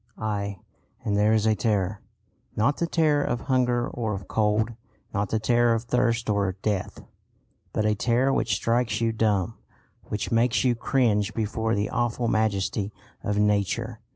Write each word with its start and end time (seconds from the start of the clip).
Aye, 0.17 0.57
and 1.05 1.15
there 1.15 1.31
is 1.31 1.45
a 1.45 1.53
terror 1.53 2.01
not 2.55 2.77
the 2.77 2.87
terror 2.87 3.23
of 3.23 3.41
hunger 3.41 3.87
or 3.87 4.15
of 4.15 4.27
cold, 4.27 4.71
not 5.13 5.29
the 5.29 5.37
terror 5.37 5.75
of 5.75 5.83
thirst 5.83 6.27
or 6.27 6.53
death, 6.63 7.03
but 7.71 7.85
a 7.85 7.93
terror 7.93 8.33
which 8.33 8.55
strikes 8.55 8.99
you 8.99 9.11
dumb, 9.11 9.59
which 10.05 10.31
makes 10.31 10.63
you 10.63 10.73
cringe 10.73 11.35
before 11.35 11.75
the 11.75 11.91
awful 11.91 12.27
majesty 12.27 12.91
of 13.23 13.37
Nature. 13.37 13.99